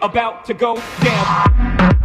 about 0.00 0.44
to 0.46 0.54
go 0.54 0.76
down. 1.02 1.96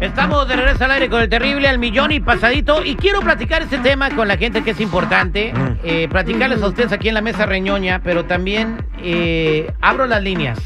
Estamos 0.00 0.46
de 0.46 0.54
regreso 0.54 0.84
al 0.84 0.92
aire 0.92 1.08
con 1.08 1.22
el 1.22 1.28
terrible 1.28 1.66
al 1.66 1.80
millón 1.80 2.12
y 2.12 2.20
pasadito. 2.20 2.84
Y 2.84 2.94
quiero 2.94 3.20
platicar 3.20 3.62
este 3.62 3.78
tema 3.78 4.10
con 4.10 4.28
la 4.28 4.36
gente 4.36 4.62
que 4.62 4.70
es 4.70 4.80
importante. 4.80 5.52
Mm. 5.52 5.78
Eh, 5.82 6.06
platicarles 6.08 6.62
a 6.62 6.68
ustedes 6.68 6.92
aquí 6.92 7.08
en 7.08 7.14
la 7.14 7.20
mesa 7.20 7.46
reñoña, 7.46 8.00
pero 8.04 8.24
también 8.24 8.86
eh, 8.98 9.72
abro 9.80 10.06
las 10.06 10.22
líneas. 10.22 10.60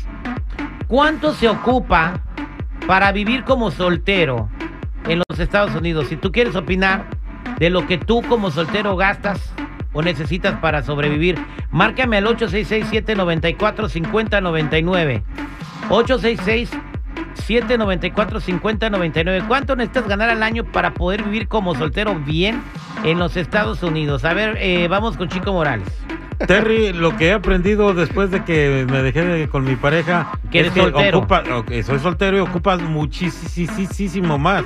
¿Cuánto 0.87 1.33
se 1.33 1.49
ocupa 1.49 2.21
para 2.87 3.11
vivir 3.11 3.45
como 3.45 3.71
soltero 3.71 4.51
en 5.09 5.23
los 5.27 5.39
Estados 5.39 5.75
Unidos? 5.75 6.09
Si 6.09 6.17
tú 6.17 6.31
quieres 6.31 6.55
opinar 6.55 7.07
de 7.59 7.71
lo 7.71 7.87
que 7.87 7.97
tú 7.97 8.21
como 8.29 8.51
soltero 8.51 8.97
gastas 8.97 9.55
o 9.95 10.03
necesitas 10.03 10.61
para 10.61 10.83
sobrevivir, 10.83 11.39
márcame 11.71 12.19
al 12.19 12.27
866-794-5099. 12.27 15.23
866 15.89 16.71
794-5099. 17.47 19.47
¿Cuánto 19.49 19.77
necesitas 19.77 20.09
ganar 20.09 20.31
al 20.31 20.43
año 20.43 20.65
para 20.65 20.95
poder 20.95 21.23
vivir 21.25 21.49
como 21.49 21.75
soltero 21.75 22.15
bien 22.15 22.63
en 23.05 23.19
los 23.19 23.37
Estados 23.37 23.83
Unidos? 23.83 24.25
A 24.25 24.35
ver, 24.35 24.57
eh, 24.61 24.89
vamos 24.89 25.17
con 25.17 25.29
Chico 25.29 25.53
Morales. 25.53 25.89
Terry, 26.47 26.93
lo 26.93 27.17
que 27.17 27.29
he 27.29 27.33
aprendido 27.33 27.95
después 27.95 28.31
de 28.31 28.45
que 28.45 28.87
me 28.91 29.03
dejé 29.03 29.23
de- 29.23 29.49
con 29.49 29.65
mi 29.65 29.77
pareja 29.77 30.33
Que 30.51 30.61
es 30.61 30.67
eres 30.67 30.79
soltero. 30.83 31.19
ocupa- 31.19 31.45
ok, 31.57 31.71
soy 31.85 31.99
soltero 32.01 32.37
y 32.37 32.41
ocupas 32.41 32.81
muchísimo 32.83 34.39
más. 34.39 34.65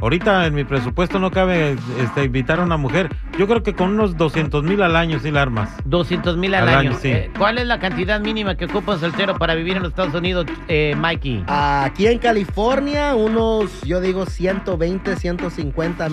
Ahorita 0.00 0.46
en 0.46 0.54
mi 0.54 0.64
presupuesto 0.64 1.18
no 1.18 1.30
cabe 1.30 1.76
este, 2.00 2.24
invitar 2.24 2.60
a 2.60 2.64
una 2.64 2.76
mujer. 2.76 3.08
Yo 3.38 3.46
creo 3.46 3.62
que 3.62 3.74
con 3.74 3.90
unos 3.90 4.16
200 4.16 4.62
mil 4.62 4.82
al 4.82 4.94
año 4.96 5.18
sí 5.20 5.30
la 5.30 5.42
armas. 5.42 5.70
200 5.84 6.36
mil 6.36 6.54
al, 6.54 6.68
Al 6.68 6.68
año. 6.68 6.90
año, 6.90 6.98
sí. 7.00 7.08
Eh, 7.10 7.30
¿Cuál 7.38 7.58
es 7.58 7.66
la 7.66 7.78
cantidad 7.78 8.20
mínima 8.20 8.56
que 8.56 8.66
ocupa 8.66 8.94
un 8.94 9.00
soltero 9.00 9.36
para 9.38 9.54
vivir 9.54 9.76
en 9.76 9.82
los 9.82 9.90
Estados 9.90 10.14
Unidos, 10.14 10.46
eh, 10.68 10.94
Mikey? 10.98 11.44
Aquí 11.46 12.06
en 12.06 12.18
California, 12.18 13.14
unos, 13.14 13.82
yo 13.82 14.00
digo, 14.00 14.26
120, 14.26 15.16
150 15.16 16.08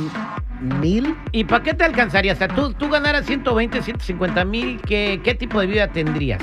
mil. 0.79 1.15
¿Y 1.31 1.43
para 1.43 1.63
qué 1.63 1.73
te 1.73 1.83
alcanzaría? 1.83 2.33
O 2.33 2.35
sea, 2.35 2.47
tú, 2.47 2.73
tú 2.73 2.89
ganaras 2.89 3.25
120, 3.25 3.81
150 3.81 4.45
mil, 4.45 4.79
¿qué, 4.81 5.19
¿qué 5.23 5.35
tipo 5.35 5.59
de 5.59 5.67
vida 5.67 5.87
tendrías? 5.87 6.41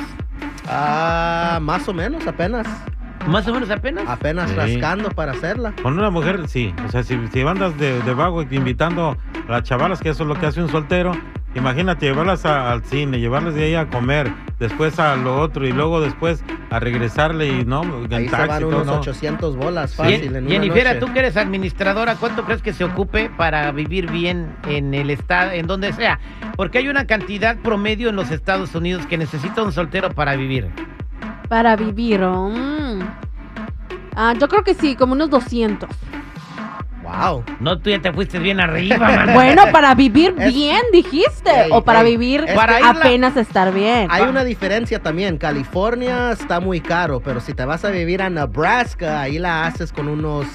Ah, 0.69 1.59
más 1.63 1.89
o 1.89 1.95
menos, 1.95 2.27
apenas. 2.27 2.67
¿Más 3.29 3.47
o 3.49 3.53
menos 3.55 3.71
apenas? 3.71 4.09
Apenas 4.09 4.51
Sí. 4.51 4.57
rascando 4.57 5.11
para 5.11 5.33
hacerla. 5.33 5.73
Con 5.83 5.99
una 5.99 6.11
mujer, 6.11 6.49
sí. 6.49 6.75
O 6.87 6.91
sea, 6.91 7.03
si, 7.03 7.19
si 7.33 7.41
andas 7.43 7.77
de, 7.79 8.01
de 8.03 8.15
vago 8.15 8.43
invitando 8.43 9.17
a 9.49 9.51
las 9.51 9.63
chavalas, 9.65 10.01
que 10.01 10.09
eso 10.11 10.23
es 10.25 10.29
lo 10.29 10.35
que 10.37 10.47
hace 10.47 10.63
un 10.63 10.69
soltero, 10.71 11.13
imagínate 11.55 12.07
llevarlas 12.07 12.47
a- 12.47 12.73
al 12.73 12.83
cine, 12.85 13.19
llevarlas 13.21 13.55
de 13.55 13.65
ahí 13.65 13.75
a 13.75 13.89
comer, 13.89 14.33
después 14.59 14.99
a 14.99 15.17
lo 15.17 15.39
otro 15.41 15.67
y 15.67 15.73
luego 15.73 16.01
después 16.01 16.43
a 16.71 16.81
regresarle 16.81 17.49
y 17.49 17.65
no, 17.65 17.83
en 18.05 18.13
Ahí 18.13 18.29
se 18.29 18.47
van 18.47 18.65
unos 18.65 18.87
no. 18.87 19.01
800 19.01 19.57
bolas 19.57 19.91
Sí. 19.91 19.97
fácil 19.99 20.37
en 20.37 20.45
una 20.45 20.51
Jennifer, 20.51 20.85
noche. 20.87 20.99
tú 21.01 21.13
que 21.13 21.19
eres 21.19 21.37
administradora, 21.37 22.15
¿cuánto 22.17 22.45
crees 22.45 22.63
que 22.63 22.73
se 22.73 22.85
ocupe 22.85 23.31
para 23.37 23.71
vivir 23.73 24.11
bien 24.11 24.55
en 24.67 24.95
el 24.95 25.11
estado, 25.11 25.51
en 25.53 25.67
donde 25.67 25.93
sea? 25.93 26.19
Porque 26.57 26.79
hay 26.79 26.89
una 26.89 27.07
cantidad 27.07 27.57
promedio 27.59 28.09
en 28.09 28.17
los 28.17 28.31
Estados 28.31 28.75
Unidos 28.75 29.05
que 29.07 29.19
necesita 29.19 29.63
un 29.63 29.73
soltero 29.73 30.11
para 30.11 30.37
vivir. 30.37 30.69
Para 31.51 31.75
vivir. 31.75 32.23
oh, 32.23 32.49
mm. 32.49 33.01
Ah, 34.15 34.35
yo 34.39 34.47
creo 34.49 34.63
que 34.63 34.73
sí, 34.75 34.95
como 34.95 35.15
unos 35.15 35.31
200. 35.31 35.91
Wow. 37.03 37.43
No, 37.59 37.77
tú 37.77 37.91
ya 37.91 38.01
te 38.01 38.13
fuiste 38.13 38.39
bien 38.39 38.61
arriba, 38.61 38.99
man. 38.99 39.31
Bueno, 39.35 39.65
para 39.73 39.93
vivir 39.97 40.33
Es- 40.39 40.55
bien, 40.55 40.81
dijiste. 40.93 41.51
O 41.73 41.83
para 41.83 42.05
vivir 42.05 42.45
es 42.47 42.55
que- 42.55 42.85
apenas 42.87 43.37
estar 43.37 43.75
bien. 43.75 44.07
Hay 44.13 44.23
una 44.23 44.45
diferencia 44.45 45.01
también. 45.03 45.39
California 45.39 46.31
está 46.31 46.61
muy 46.61 46.81
caro, 46.81 47.19
pero 47.19 47.41
si 47.41 47.53
te 47.53 47.65
vas 47.65 47.85
a 47.85 47.91
vivir 47.91 48.23
a 48.23 48.31
Nebraska, 48.31 49.21
ahí 49.23 49.41
la 49.41 49.67
haces 49.67 49.93
con 49.93 50.07
unos 50.07 50.47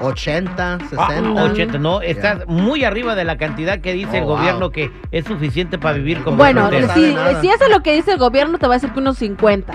80, 0.00 0.78
60. 0.88 0.96
Ah, 1.40 1.44
80, 1.50 1.78
no, 1.78 2.00
estás 2.00 2.46
muy 2.46 2.84
arriba 2.84 3.16
de 3.16 3.24
la 3.24 3.36
cantidad 3.38 3.80
que 3.80 3.92
dice 3.92 4.10
Oh, 4.12 4.16
el 4.18 4.24
wow. 4.24 4.36
gobierno 4.36 4.70
que 4.70 4.92
es 5.10 5.24
suficiente 5.24 5.78
para 5.78 5.96
vivir 5.96 6.22
como 6.22 6.36
Bueno, 6.36 6.70
si, 6.94 7.00
si 7.40 7.48
eso 7.48 7.64
es 7.64 7.70
lo 7.70 7.82
que 7.82 7.92
dice 7.94 8.12
el 8.12 8.18
gobierno, 8.18 8.58
te 8.58 8.68
va 8.68 8.74
a 8.74 8.76
decir 8.76 8.90
que 8.92 9.00
unos 9.00 9.18
50. 9.18 9.72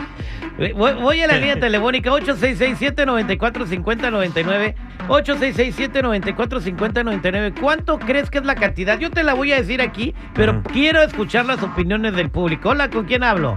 Eh, 0.60 0.74
Voy, 0.76 0.92
voy 0.94 1.22
a 1.22 1.28
la 1.28 1.38
línea 1.38 1.58
telefónica 1.58 2.12
866-794-5099. 2.12 4.76
866-794-5099. 5.08 7.54
¿Cuánto 7.62 7.98
crees 7.98 8.30
que 8.30 8.40
es 8.40 8.46
la 8.46 8.56
cantidad? 8.56 9.00
Yo 9.00 9.10
te 9.10 9.24
la 9.24 9.36
voy 9.36 9.54
a 9.54 9.56
decir 9.56 9.82
aquí, 9.82 10.14
pero 10.34 10.62
quiero 10.64 11.02
escuchar 11.02 11.46
las 11.46 11.64
opiniones 11.64 12.14
del 12.14 12.30
público. 12.30 12.68
Hola, 12.70 12.90
¿con 12.90 13.06
quién 13.06 13.24
hablo? 13.24 13.56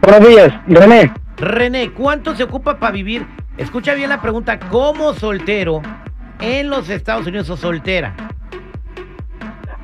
Buenos 0.00 0.26
días, 0.26 0.50
René. 0.66 1.12
René, 1.36 1.90
¿cuánto 1.90 2.34
se 2.34 2.44
ocupa 2.44 2.78
para 2.78 2.92
vivir? 2.92 3.26
Escucha 3.58 3.92
bien 3.92 4.08
la 4.08 4.22
pregunta, 4.22 4.58
como 4.58 5.12
soltero 5.12 5.82
en 6.40 6.70
los 6.70 6.88
Estados 6.88 7.26
Unidos 7.26 7.50
o 7.50 7.58
soltera. 7.58 8.14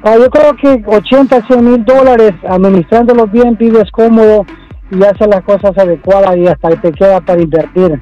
Ah, 0.02 0.16
yo 0.16 0.30
creo 0.30 0.56
que 0.56 0.82
80, 0.86 1.46
100 1.46 1.64
mil 1.64 1.84
dólares, 1.84 2.32
administrándolos 2.48 3.30
bien, 3.30 3.58
vives 3.58 3.90
cómodo 3.90 4.46
y 4.90 5.02
haces 5.04 5.28
las 5.28 5.42
cosas 5.42 5.76
adecuadas 5.76 6.36
y 6.36 6.46
hasta 6.46 6.70
te 6.70 6.92
queda 6.92 7.20
para 7.20 7.40
invertir. 7.42 8.00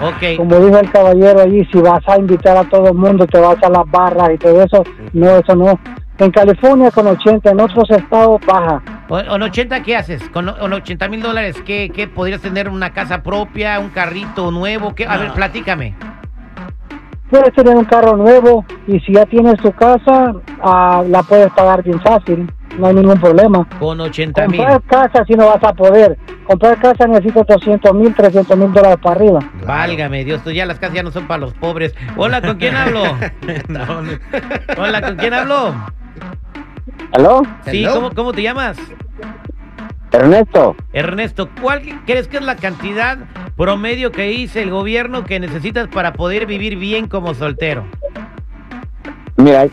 Ok. 0.00 0.36
Como 0.38 0.56
dijo 0.58 0.78
el 0.78 0.90
caballero 0.90 1.40
allí, 1.42 1.64
si 1.72 1.78
vas 1.80 2.02
a 2.08 2.18
invitar 2.18 2.56
a 2.56 2.64
todo 2.64 2.88
el 2.88 2.94
mundo, 2.94 3.26
te 3.26 3.38
vas 3.38 3.56
a 3.62 3.68
las 3.68 3.88
barras 3.90 4.30
y 4.34 4.38
todo 4.38 4.62
eso, 4.62 4.82
no, 5.12 5.28
eso 5.36 5.54
no. 5.54 5.78
En 6.18 6.30
California 6.30 6.90
con 6.90 7.06
80, 7.06 7.50
en 7.50 7.60
otros 7.60 7.90
estados 7.90 8.40
baja. 8.46 8.82
O- 9.08 9.22
¿Con 9.28 9.42
80 9.42 9.82
qué 9.82 9.96
haces? 9.96 10.28
¿Con, 10.30 10.46
con 10.58 10.72
80 10.72 11.08
mil 11.08 11.20
dólares 11.22 11.56
qué, 11.64 11.90
qué 11.94 12.06
podrías 12.08 12.40
tener? 12.40 12.68
¿Una 12.68 12.90
casa 12.92 13.22
propia? 13.22 13.78
¿Un 13.80 13.88
carrito 13.90 14.50
nuevo? 14.50 14.94
¿Qué? 14.94 15.06
A 15.06 15.16
ver, 15.18 15.32
platícame. 15.32 15.94
Puedes 17.30 17.52
tener 17.54 17.74
un 17.74 17.84
carro 17.86 18.16
nuevo 18.16 18.64
y 18.86 19.00
si 19.00 19.14
ya 19.14 19.24
tienes 19.24 19.56
tu 19.56 19.72
casa, 19.72 20.34
ah, 20.62 21.02
la 21.08 21.22
puedes 21.22 21.50
pagar 21.52 21.82
bien 21.82 21.98
fácil, 22.00 22.50
no 22.78 22.86
hay 22.86 22.94
ningún 22.94 23.20
problema. 23.20 23.66
Con 23.78 24.00
80 24.00 24.48
mil. 24.48 24.58
Comprar 24.58 24.82
casa 24.82 25.24
si 25.26 25.34
no 25.34 25.46
vas 25.46 25.62
a 25.62 25.72
poder. 25.72 26.18
Comprar 26.44 26.78
casa 26.80 27.06
necesitas 27.06 27.46
200 27.46 27.94
mil, 27.94 28.14
300 28.14 28.56
mil 28.58 28.72
dólares 28.72 28.98
para 29.02 29.16
arriba. 29.16 29.40
Válgame 29.66 30.24
Dios, 30.24 30.42
tú 30.42 30.50
ya 30.50 30.66
las 30.66 30.78
casas 30.78 30.94
ya 30.96 31.02
no 31.02 31.10
son 31.10 31.26
para 31.26 31.40
los 31.40 31.54
pobres. 31.54 31.94
Hola, 32.16 32.40
¿con 32.42 32.56
quién 32.56 32.74
hablo? 32.74 33.02
No, 33.68 34.02
no. 34.02 34.12
Hola, 34.78 35.02
¿con 35.02 35.16
quién 35.16 35.34
hablo? 35.34 35.74
¿Aló? 37.12 37.42
Sí, 37.66 37.82
Hello. 37.84 37.94
¿cómo, 37.94 38.10
cómo 38.12 38.32
te 38.32 38.42
llamas? 38.42 38.78
Ernesto. 40.12 40.76
Ernesto, 40.92 41.48
¿cuál 41.60 41.82
crees 42.06 42.28
que 42.28 42.36
es 42.36 42.42
la 42.42 42.56
cantidad 42.56 43.18
promedio 43.56 44.12
que 44.12 44.24
dice 44.24 44.62
el 44.62 44.70
gobierno 44.70 45.24
que 45.24 45.40
necesitas 45.40 45.88
para 45.88 46.12
poder 46.12 46.46
vivir 46.46 46.76
bien 46.76 47.08
como 47.08 47.34
soltero? 47.34 47.84
Mira, 49.36 49.66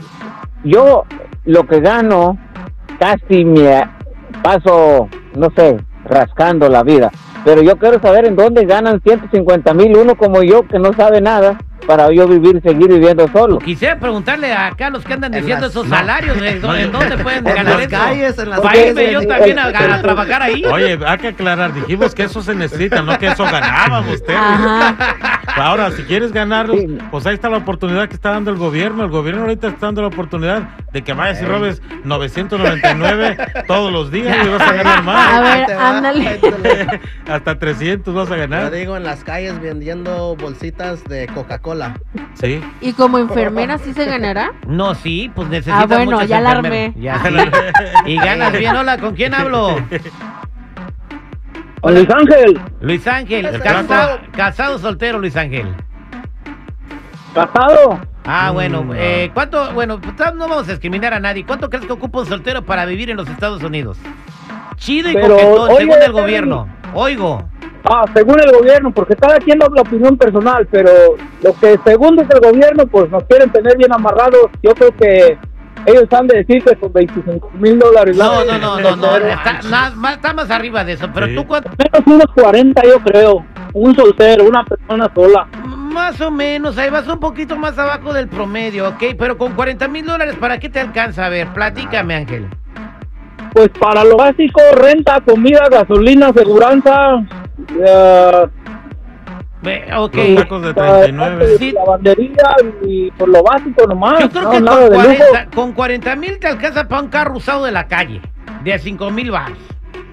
yo 0.63 1.05
lo 1.45 1.67
que 1.67 1.81
gano 1.81 2.37
casi 2.99 3.45
me 3.45 3.83
paso, 4.43 5.09
no 5.35 5.49
sé, 5.55 5.77
rascando 6.05 6.69
la 6.69 6.83
vida. 6.83 7.09
Pero 7.45 7.61
yo 7.61 7.77
quiero 7.77 7.99
saber 8.01 8.25
en 8.25 8.35
dónde 8.35 8.65
ganan 8.65 9.01
150 9.01 9.73
mil 9.73 9.96
uno 9.97 10.16
como 10.16 10.43
yo 10.43 10.67
que 10.67 10.78
no 10.78 10.91
sabe 10.93 11.22
nada 11.22 11.57
para 11.87 12.11
yo 12.11 12.28
vivir, 12.28 12.61
seguir 12.61 12.90
viviendo 12.90 13.28
solo. 13.29 13.57
Quisiera 13.59 13.97
preguntarle 13.97 14.53
acá 14.53 14.87
a 14.87 14.90
los 14.91 15.03
que 15.03 15.13
andan 15.13 15.34
En 15.34 15.40
diciendo 15.40 15.66
las- 15.66 15.72
esos 15.72 15.87
no. 15.87 15.96
salarios, 15.96 16.37
¿en, 16.37 16.61
dónde- 16.61 16.81
en 16.84 16.91
dónde 16.91 17.17
pueden 17.23 17.47
En 17.47 17.55
ganar 17.55 17.78
las 17.78 17.79
eso? 17.87 17.90
calles, 17.90 18.37
en 18.37 18.49
las 18.49 18.59
Para 18.59 18.73
calles. 18.73 18.87
irme 18.90 19.11
yo 19.13 19.22
también 19.28 19.57
a, 19.59 19.66
a 19.67 20.02
trabajar 20.02 20.43
ahí. 20.43 20.63
Oye, 20.66 20.99
hay 21.03 21.17
que 21.17 21.28
aclarar, 21.29 21.73
dijimos 21.73 22.13
que 22.13 22.23
eso 22.23 22.41
se 22.43 22.53
necesita, 22.53 23.02
no 23.02 23.17
que 23.17 23.28
eso 23.28 23.43
ganábamos, 23.45 24.22
Terry. 24.25 24.37
Ahora, 25.55 25.91
si 25.91 26.03
quieres 26.03 26.31
ganarlos, 26.31 26.78
Sí. 26.79 26.97
pues 27.11 27.25
ahí 27.25 27.34
está 27.35 27.49
la 27.49 27.57
oportunidad 27.57 28.07
que 28.07 28.16
está 28.16 28.31
dando 28.31 28.51
el 28.51 28.57
gobierno. 28.57 29.03
El 29.03 29.09
gobierno 29.09 29.41
ahorita 29.41 29.67
está 29.69 29.87
dando 29.87 30.01
la 30.01 30.07
oportunidad 30.07 30.69
de 30.91 31.01
que 31.03 31.13
vayas 31.13 31.41
y 31.41 31.46
robes 31.46 31.81
999 32.03 33.37
todos 33.67 33.91
los 33.91 34.11
días 34.11 34.37
y 34.46 34.49
vas 34.49 34.61
a 34.61 34.73
ganar 34.73 34.97
A 34.99 35.01
más. 35.01 35.41
ver, 35.57 35.66
te 35.66 35.75
va, 35.75 35.90
ándale. 35.90 36.40
Hasta 37.29 37.59
300 37.59 38.13
vas 38.13 38.28
a 38.31 38.35
Yo 38.35 38.40
ganar. 38.41 38.72
digo 38.72 38.96
en 38.97 39.03
las 39.03 39.23
calles 39.23 39.59
vendiendo 39.61 40.35
bolsitas 40.35 41.03
de 41.05 41.28
Coca-Cola. 41.28 41.95
Sí. 42.35 42.61
¿Y 42.81 42.93
como 42.93 43.17
enfermera 43.19 43.78
sí 43.78 43.93
se 43.93 44.05
ganará? 44.05 44.52
No, 44.67 44.95
sí, 44.95 45.31
pues 45.35 45.49
necesitas 45.49 45.84
Ah, 45.84 45.85
bueno, 45.87 46.11
muchas 46.13 46.28
ya 46.29 46.40
la 46.41 46.52
armé. 46.52 46.93
Ya, 46.97 47.22
sí. 47.23 48.11
Y 48.11 48.16
ganas 48.17 48.52
bien. 48.53 48.75
Hola, 48.75 48.97
¿con 48.97 49.16
quién 49.16 49.34
hablo? 49.34 49.78
Luis 51.84 52.09
Ángel, 52.09 52.59
Luis 52.81 53.08
Ángel. 53.08 53.46
El 53.46 53.61
Casado, 53.61 54.20
casado 54.35 54.79
soltero, 54.79 55.20
Luis 55.20 55.35
Ángel. 55.37 55.67
casado. 57.34 57.99
Ah, 58.26 58.49
Mm, 58.52 58.53
bueno, 58.53 58.84
no. 58.84 58.93
eh, 58.96 59.31
¿cuánto? 59.34 59.72
Bueno, 59.73 59.99
pues, 59.99 60.14
no 60.35 60.47
vamos 60.47 60.67
a 60.67 60.72
discriminar 60.72 61.14
a 61.14 61.20
nadie. 61.20 61.46
¿Cuánto 61.46 61.70
crees 61.70 61.85
que 61.85 61.93
ocupa 61.93 62.20
un 62.20 62.26
soltero 62.26 62.64
para 62.64 62.85
vivir 62.85 63.09
en 63.09 63.17
los 63.17 63.28
Estados 63.29 63.64
Unidos? 63.64 63.97
Chido 64.76 65.09
y 65.09 65.14
Pero, 65.14 65.29
coquetón, 65.35 65.70
oye, 65.72 65.78
según 65.79 66.02
el 66.03 66.11
gobierno. 66.11 66.67
Oigo. 66.93 67.43
Ah, 67.85 68.05
según 68.14 68.40
el 68.41 68.52
gobierno, 68.52 68.91
porque 68.91 69.16
cada 69.16 69.37
quien 69.37 69.58
da 69.58 69.67
la 69.73 69.81
opinión 69.81 70.17
personal, 70.17 70.67
pero 70.70 70.91
lo 71.41 71.53
que 71.59 71.79
según 71.85 72.17
dice 72.17 72.29
el 72.34 72.52
gobierno, 72.52 72.85
pues 72.87 73.09
nos 73.09 73.23
quieren 73.23 73.49
tener 73.52 73.78
bien 73.78 73.91
amarrados. 73.93 74.47
Yo 74.61 74.73
creo 74.76 74.96
que 74.97 75.37
ellos 75.85 76.05
han 76.11 76.28
de 76.28 76.37
decir 76.37 76.64
que 76.64 76.76
con 76.76 76.91
25 76.93 77.52
mil 77.59 77.79
dólares. 77.79 78.16
No, 78.17 78.43
no, 78.46 78.58
no, 78.58 78.79
no, 78.79 78.96
no. 78.96 79.16
Está, 79.17 79.59
na- 79.70 80.14
está 80.14 80.34
más 80.34 80.49
arriba 80.52 80.84
de 80.84 80.93
eso. 80.93 81.09
Pero 81.14 81.28
Sí. 81.28 81.35
tú, 81.35 81.46
¿cuánto? 81.47 81.70
Menos 81.78 82.08
unos 82.08 82.26
40, 82.35 82.81
yo 82.85 82.99
creo. 82.99 83.46
un 83.72 83.96
soltero, 83.96 84.46
una 84.46 84.64
persona 84.66 85.11
sola. 85.14 85.47
Más 85.64 86.20
o 86.22 86.31
menos, 86.31 86.76
ahí 86.79 86.90
vas 86.90 87.08
un 87.08 87.20
poquito 87.20 87.55
más 87.55 87.78
abajo 87.78 88.14
del 88.14 88.28
promedio, 88.28 88.90
¿ok? 88.90 89.03
Pero 89.17 89.37
con 89.37 89.53
40 89.53 89.87
mil 89.87 90.03
dólares, 90.05 90.35
¿para 90.40 90.58
qué 90.59 90.70
te 90.70 90.79
alcanza? 90.79 91.28
A 91.28 91.29
ver, 91.29 91.47
platícame, 91.53 92.16
Ángel. 92.16 92.47
Pues 93.53 93.70
para 93.79 94.03
lo 94.03 94.17
básico, 94.17 94.59
renta, 94.76 95.22
comida, 95.22 95.67
gasolina, 95.70 96.31
seguranza, 96.34 97.23
eh, 97.79 98.47
Ve, 99.61 99.85
Ok. 99.94 100.16
Los 100.16 100.35
tacos 100.35 100.61
de 100.61 100.73
39. 100.73 101.58
Sí. 101.58 101.72
lavandería 101.72 102.56
y 102.82 103.11
por 103.11 103.28
lo 103.29 103.44
básico 103.44 103.85
nomás. 103.88 104.20
Yo 104.20 104.29
creo 104.29 104.44
no, 104.44 104.52
que 104.52 104.58
con 104.58 104.66
de 104.66 104.72
lujo. 104.72 104.94
40, 104.94 105.46
con 105.53 105.73
40 105.73 106.16
mil 106.16 106.40
te 106.40 106.47
alcanza 106.47 106.88
para 106.88 107.02
un 107.02 107.09
carro 107.09 107.35
usado 107.35 107.66
de 107.66 107.72
la 107.72 107.88
calle, 107.88 108.22
de 108.64 108.73
a 108.73 108.79
5 108.79 109.11
mil 109.11 109.32
baros. 109.32 109.58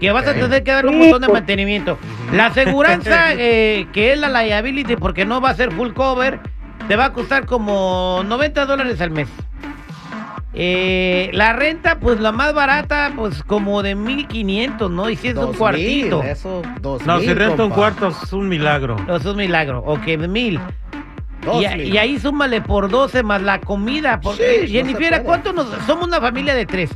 Que 0.01 0.11
vas 0.11 0.27
a 0.27 0.35
tener 0.35 0.63
que 0.63 0.73
darle 0.73 0.91
un 0.91 0.99
montón 0.99 1.23
de 1.23 1.29
pues. 1.29 1.41
mantenimiento. 1.41 1.97
La 2.33 2.47
aseguranza, 2.47 3.33
eh, 3.33 3.87
que 3.93 4.13
es 4.13 4.19
la 4.19 4.29
liability, 4.43 4.97
porque 4.97 5.25
no 5.25 5.41
va 5.41 5.51
a 5.51 5.55
ser 5.55 5.73
full 5.73 5.93
cover, 5.93 6.41
te 6.89 6.97
va 6.97 7.07
a 7.07 7.13
costar 7.13 7.47
como 7.47 8.23
90 8.27 8.67
dólares 8.67 9.01
al 9.01 9.11
mes. 9.11 9.29
Eh, 10.59 11.29
la 11.35 11.53
renta, 11.53 11.99
pues 12.01 12.19
la 12.19 12.33
más 12.33 12.55
barata, 12.55 13.13
pues 13.15 13.43
como 13.43 13.83
de 13.83 13.95
1500, 13.95 14.91
¿no? 14.91 15.11
Y 15.11 15.17
si 15.17 15.29
es 15.29 15.35
un 15.35 15.41
2000, 15.53 15.59
cuartito. 15.59 16.23
Eso, 16.23 16.63
dos 16.81 17.05
No, 17.05 17.19
mil, 17.19 17.29
si 17.29 17.35
renta 17.35 17.63
un 17.65 17.71
cuarto 17.71 18.09
es 18.09 18.33
un 18.33 18.49
milagro. 18.49 18.97
No, 19.07 19.17
Eso 19.17 19.17
es 19.17 19.27
un 19.27 19.37
milagro. 19.37 19.83
Ok, 19.85 20.05
de 20.07 20.29
mil. 20.29 20.59
Dos 21.45 21.63
Y, 21.63 21.69
mil. 21.77 21.95
y 21.95 21.99
ahí 21.99 22.19
súmale 22.19 22.63
por 22.63 22.89
12 22.89 23.23
más 23.23 23.43
la 23.43 23.61
comida. 23.61 24.19
Por, 24.21 24.35
Sí, 24.37 24.43
no 24.63 24.67
Jennifer, 24.69 25.11
puede. 25.11 25.23
¿cuánto 25.25 25.53
nos.? 25.53 25.67
Somos 25.87 26.09
una 26.09 26.21
familia 26.23 26.55
de 26.55 26.65
tres. 26.65 26.91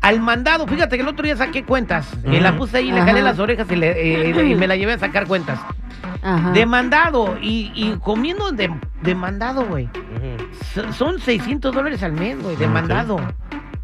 Al 0.00 0.20
mandado, 0.20 0.66
fíjate 0.66 0.96
que 0.96 1.02
el 1.02 1.08
otro 1.08 1.24
día 1.24 1.36
saqué 1.36 1.62
cuentas. 1.64 2.08
Eh, 2.24 2.30
Ujú. 2.30 2.40
la 2.40 2.56
puse 2.56 2.78
ahí, 2.78 2.90
le 2.90 3.02
jalé 3.02 3.20
las 3.22 3.38
orejas 3.38 3.66
y, 3.70 3.76
le- 3.76 4.30
eh, 4.30 4.44
y 4.50 4.54
me 4.54 4.66
la 4.66 4.76
llevé 4.76 4.94
a 4.94 4.98
sacar 4.98 5.26
cuentas. 5.26 5.58
Ajá. 6.22 6.52
De 6.52 6.64
mandado. 6.66 7.36
Y, 7.40 7.70
y 7.74 7.96
comiendo 8.02 8.50
de, 8.50 8.70
de 9.02 9.14
mandado, 9.14 9.66
güey. 9.66 9.88
Son 10.96 11.18
600 11.20 11.74
dólares 11.74 12.02
al 12.02 12.12
mes, 12.12 12.42
güey, 12.42 12.56
de 12.56 12.66
Mm, 12.66 12.72
sí. 12.72 13.18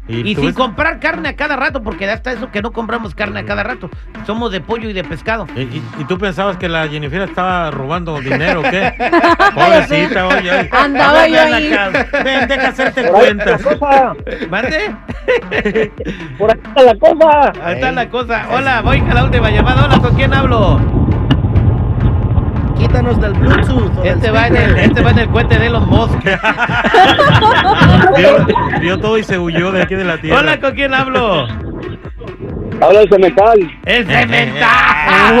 Y, 0.09 0.35
sin 0.35 0.45
ves- 0.45 0.55
comprar 0.55 0.99
carne 0.99 1.29
a 1.29 1.35
cada 1.35 1.55
rato, 1.57 1.83
porque 1.83 2.09
hasta 2.09 2.31
eso 2.31 2.49
que 2.51 2.61
no 2.61 2.71
compramos 2.71 3.13
carne 3.13 3.41
a 3.41 3.45
cada 3.45 3.63
rato. 3.63 3.89
Somos 4.25 4.51
de 4.51 4.61
pollo 4.61 4.89
y 4.89 4.93
de 4.93 5.03
pescado. 5.03 5.47
¿Y, 5.55 5.61
y- 5.61 5.83
y 5.99 6.03
tú 6.05 6.17
pensabas 6.17 6.55
que 6.57 6.69
la 6.69 6.87
Jennifer 6.87 7.21
estaba 7.21 7.71
robando 7.71 8.19
dinero 8.21 8.61
o 8.61 8.63
qué? 8.63 8.93
Pobrecita, 9.53 10.27
oye. 10.27 10.51
oye. 10.51 10.69
Andaba 10.71 11.21
Ven, 11.23 11.33
yo 11.33 11.41
ahí. 11.41 11.71
Ven, 12.23 12.47
deja 12.47 12.67
hacerte 12.69 13.03
Por 13.03 13.15
ahí 13.21 13.27
está 13.31 13.45
cuentas. 13.45 13.61
la 13.65 13.77
cosa, 13.77 14.15
¿Mande? 14.49 14.95
por 16.37 16.51
ahí 16.51 16.59
está 16.63 16.83
la 16.83 16.95
cosa. 16.95 17.53
Ahí 17.63 17.75
está 17.75 17.91
la 17.91 18.09
cosa. 18.09 18.45
Hola, 18.51 18.81
voy 18.81 18.99
a 19.09 19.13
la 19.13 19.23
última 19.23 19.49
llamada. 19.49 19.85
Hola, 19.85 19.99
¿con 19.99 20.15
quién 20.15 20.33
hablo? 20.33 20.79
Quítanos 22.87 23.19
del 23.19 23.33
Bluetooth. 23.33 23.97
o 23.97 24.01
del 24.01 24.13
Este 24.13 24.31
va, 24.31 24.47
en 24.47 24.55
el, 24.55 24.77
este 24.77 25.01
va 25.01 25.11
en 25.11 25.19
el 25.19 25.29
cuente 25.29 25.59
de 25.59 25.67
Elon 25.67 25.89
Musk. 25.89 26.23
Vio, 28.15 28.47
vio 28.79 28.97
todo 29.01 29.17
y 29.17 29.23
se 29.23 29.37
huyó 29.37 29.73
de 29.73 29.81
aquí 29.81 29.95
de 29.95 30.05
la 30.05 30.17
tierra. 30.19 30.39
Hola, 30.39 30.59
¿con 30.59 30.73
quién 30.73 30.93
hablo? 30.93 31.47
Habla 32.79 33.01
el 33.01 33.09
cemental. 33.09 33.71
El 33.85 34.07
cemental. 34.11 35.35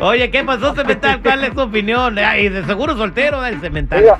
Oye, 0.00 0.30
¿qué 0.30 0.44
pasó, 0.44 0.74
cemental? 0.74 1.20
¿Cuál 1.22 1.44
es 1.44 1.54
tu 1.54 1.62
opinión? 1.62 2.18
Ay, 2.18 2.50
de 2.50 2.62
seguro 2.64 2.94
soltero, 2.96 3.42
el 3.46 3.58
cemental. 3.60 4.00
Mira, 4.02 4.18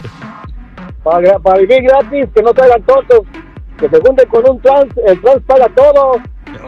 para, 1.03 1.39
para 1.41 1.59
vivir 1.61 1.83
gratis, 1.83 2.27
que 2.35 2.43
no 2.43 2.55
te 2.55 2.63
hagan 2.63 2.83
tontos, 2.85 3.21
que 3.89 3.97
se 3.97 4.03
junten 4.03 4.29
con 4.29 4.51
un 4.51 4.61
trans, 4.61 4.87
el 5.07 5.21
trans 5.21 5.43
paga 5.47 5.69
todo, 5.75 6.13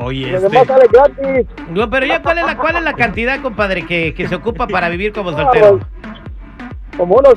Oye, 0.01 0.35
este. 0.35 0.49
demás 0.49 0.67
sale 0.67 0.87
gratis. 0.93 1.47
No, 1.71 1.89
pero 1.89 2.07
ya, 2.07 2.21
¿cuál 2.23 2.39
es 2.39 2.47
la, 2.47 2.57
cuál 2.57 2.77
es 2.77 2.83
la 2.83 2.93
cantidad, 2.95 3.41
compadre, 3.41 3.87
que, 3.87 4.13
que 4.15 4.29
se 4.29 4.35
ocupa 4.35 4.67
para 4.67 4.89
vivir 4.89 5.13
como 5.13 5.31
Ah, 5.31 5.37
soltero? 5.43 5.79
pues, 5.79 5.87
como 6.97 7.17
unos 7.17 7.35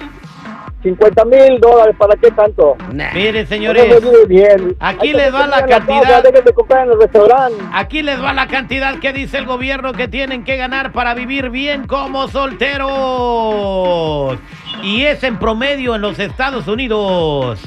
50 0.81 1.25
mil 1.25 1.59
dólares, 1.59 1.93
¿para 1.97 2.15
qué 2.15 2.31
tanto? 2.31 2.77
Nah. 2.93 3.11
Miren, 3.13 3.45
señores, 3.47 3.85
bien. 4.29 4.75
aquí 4.79 5.07
Hay 5.09 5.13
les 5.13 5.33
va 5.33 5.45
la 5.47 5.65
cantidad. 5.65 6.01
casa, 6.03 6.21
dejen 6.21 6.45
de 6.45 6.53
comprar 6.53 6.85
en 6.87 6.93
el 6.93 6.99
restaurante. 7.01 7.55
aquí 7.73 8.01
les 8.01 8.23
va 8.23 8.31
la 8.33 8.47
cantidad 8.47 8.95
que 8.99 9.11
dice 9.11 9.37
el 9.39 9.45
gobierno 9.45 9.91
que 9.91 10.07
tienen 10.07 10.45
que 10.45 10.55
ganar 10.55 10.93
para 10.93 11.13
vivir 11.13 11.49
bien 11.49 11.85
como 11.85 12.29
solteros. 13.19 14.37
Y 14.83 15.03
es 15.03 15.21
en 15.23 15.37
promedio 15.37 15.95
en 15.95 16.01
los 16.01 16.17
Estados 16.19 16.67
Unidos. 16.69 17.59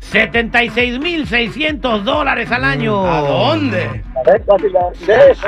76.600 0.00 2.02
dólares 2.02 2.50
al 2.50 2.64
año. 2.64 3.06
¿A 3.06 3.20
dónde? 3.20 4.02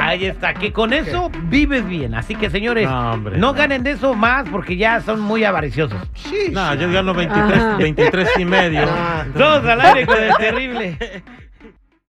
Ahí 0.01 0.27
está, 0.27 0.55
que 0.55 0.73
con 0.73 0.93
eso 0.93 1.31
vives 1.45 1.87
bien. 1.87 2.15
Así 2.15 2.35
que, 2.35 2.51
señores, 2.51 2.89
No, 2.89 3.13
hombre, 3.13 3.39
no 3.39 3.49
no. 3.49 3.55
ganen 3.55 3.83
de 3.83 3.93
eso 3.93 4.15
más 4.15 4.49
porque 4.49 4.77
ya 4.77 5.01
son 5.01 5.21
muy 5.21 5.45
avariciosos. 5.45 6.01
Sheesh. 6.15 6.53
No, 6.53 6.75
yo 6.75 6.91
gano 6.91 7.15
23, 7.15 7.59
Ajá. 7.59 7.77
23 7.77 8.29
y 8.39 8.45
medio. 8.45 8.87
Nah. 8.87 9.25
Todos 9.37 9.65
al 9.65 9.81
aire 9.81 10.07
con 10.07 10.23
el 10.23 10.35
terrible. 10.37 10.99